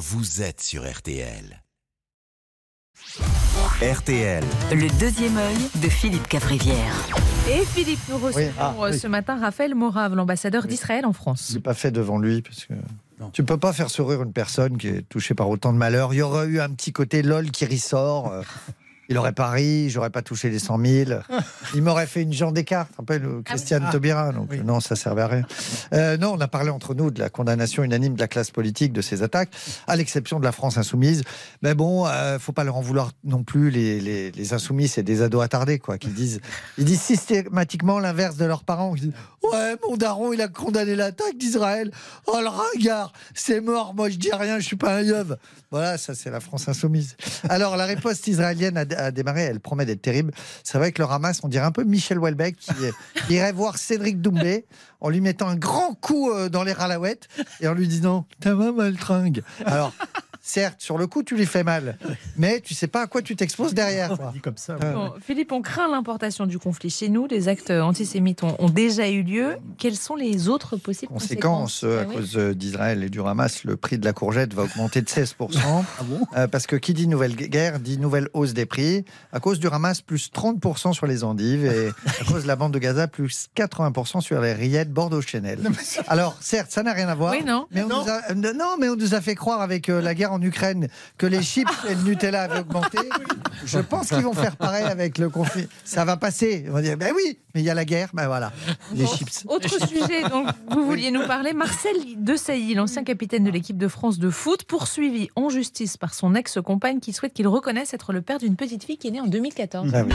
[0.00, 1.62] vous êtes sur RTL.
[3.82, 4.42] RTL.
[4.72, 6.94] Le deuxième œil de Philippe Cavrivière.
[7.50, 8.98] Et Philippe, nous recevons Oui, ah, euh, oui.
[8.98, 11.48] ce matin Raphaël Morave, l'ambassadeur d'Israël en France.
[11.50, 12.72] Je l'ai pas fait devant lui parce que
[13.34, 16.14] tu peux pas faire sourire une personne qui est touchée par autant de malheur.
[16.14, 18.32] Il y aurait eu un petit côté lol qui ressort.
[19.10, 21.10] il aurait pas ri, j'aurais pas touché les 100 000.
[21.74, 24.30] Il m'aurait fait une jambe d'écart, rappelles, euh, Christiane Taubira.
[24.32, 25.46] Donc non, ça servait à rien.
[25.92, 28.92] Euh, non, on a parlé entre nous de la condamnation unanime de la classe politique
[28.92, 29.50] de ces attaques,
[29.88, 31.22] à l'exception de la France insoumise.
[31.60, 33.70] Mais bon, euh, faut pas leur en vouloir non plus.
[33.70, 36.40] Les, les, les insoumis, c'est des ados attardés, quoi, qui disent,
[36.78, 38.94] ils disent systématiquement l'inverse de leurs parents.
[38.94, 41.90] Ils disent, ouais, mon daron, il a condamné l'attaque d'Israël.
[42.26, 43.92] Oh le ringard, c'est mort.
[43.94, 45.36] Moi, je dis rien, je suis pas un yeuve.
[45.70, 47.16] Voilà, ça c'est la France insoumise.
[47.48, 50.32] Alors la riposte israélienne a, a elle promet d'être terrible.
[50.64, 52.56] C'est vrai que le Hamas, on dirait un peu Michel Houellebecq
[53.26, 54.66] qui irait voir Cédric Doumbé
[55.00, 57.28] en lui mettant un grand coup euh, dans les ralaouettes
[57.60, 59.42] et en lui disant ta maman elle tringue.
[59.64, 59.94] Alors
[60.40, 61.98] certes, sur le coup tu lui fais mal,
[62.36, 64.08] mais tu sais pas à quoi tu t'exposes derrière.
[64.16, 64.32] quoi.
[64.42, 64.74] comme ça.
[64.76, 67.28] Bon, Philippe, on craint l'importation du conflit chez nous.
[67.28, 69.56] Des actes antisémites ont, ont déjà eu lieu.
[69.78, 72.16] Quelles sont les autres possibles Conséquence, conséquences euh, à Ah oui.
[72.16, 75.34] cause euh, d'Israël et du Hamas, le prix de la courgette va augmenter de 16%.
[75.98, 76.20] Ah bon?
[76.36, 79.04] Euh, parce que qui dit nouvelle guerre dit nouvelle hausse des prix.
[79.32, 81.66] À cause du Hamas, plus 30% sur les endives.
[81.66, 81.88] Et
[82.20, 85.58] à cause de la bande de Gaza, plus 80% sur les rillettes Bordeaux-Chanel.
[86.08, 87.32] Alors, certes, ça n'a rien à voir.
[87.32, 87.66] Oui, non.
[87.70, 90.14] Mais on Nous a, euh, non, mais on nous a fait croire avec euh, la
[90.14, 92.98] guerre en Ukraine que les chips et le Nutella avaient augmenté.
[93.64, 95.68] Je pense qu'ils vont faire pareil avec le conflit.
[95.84, 96.64] Ça va passer.
[96.68, 98.52] On va dire, ben oui, mais il y a la guerre, ben voilà,
[98.94, 99.44] les chips.
[99.48, 104.18] Autre sujet dont vous vouliez nous parler, Marcel Desailly, l'ancien capitaine de l'équipe de France
[104.18, 108.38] de foot, poursuivi en justice par son ex-compagne qui souhaite qu'il reconnaisse être le père
[108.38, 109.90] d'une petite fille qui est née en 2014.
[109.94, 110.12] Ah oui.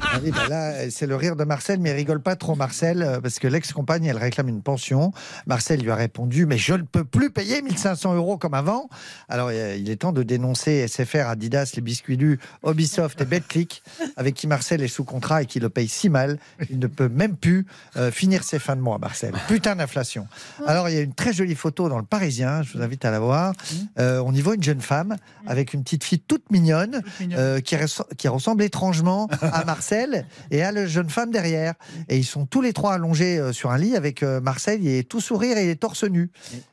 [0.00, 3.02] Ah oui, bah là, c'est le rire de Marcel, mais il rigole pas trop, Marcel,
[3.02, 5.12] euh, parce que l'ex-compagne, elle réclame une pension.
[5.46, 8.88] Marcel lui a répondu, mais je ne peux plus payer 1500 euros comme avant.
[9.28, 13.82] Alors, il est temps de dénoncer SFR, Adidas, les biscuits lus, Ubisoft et BetClick,
[14.16, 16.38] avec qui Marcel est sous contrat et qui le paye si mal,
[16.70, 19.32] il ne peut même plus euh, finir ses fins de mois, Marcel.
[19.48, 20.26] Putain d'inflation.
[20.66, 23.10] Alors, il y a une très jolie photo dans le Parisien, je vous invite à
[23.10, 23.52] la voir.
[23.98, 27.02] Euh, on y voit une jeune femme avec une petite fille toute mignonne,
[27.32, 31.74] euh, qui, res- qui ressemble étrangement à Marcel et à la jeune femme derrière.
[32.08, 35.20] Et ils sont tous les trois allongés sur un lit avec Marcel, il est tout
[35.20, 36.30] sourire et il est torse nu.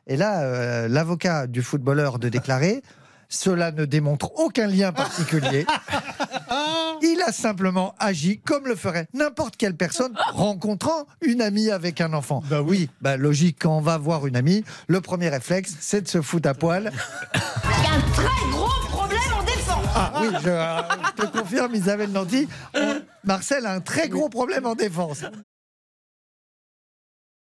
[0.07, 2.81] Et là, l'avocat du footballeur de déclarer.
[3.33, 5.65] Cela ne démontre aucun lien particulier.
[7.01, 12.13] Il a simplement agi comme le ferait n'importe quelle personne rencontrant une amie avec un
[12.13, 12.43] enfant.
[12.47, 12.89] Bah oui.
[13.01, 16.47] bah logique, quand on va voir une amie, le premier réflexe, c'est de se foutre
[16.47, 16.91] à poil.
[17.33, 17.39] Il
[17.83, 19.85] y a un très gros problème en défense.
[19.95, 20.81] Ah oui, je, euh,
[21.17, 25.23] je te confirme, Isabelle Nanty, on- Marcel a un très gros problème en défense.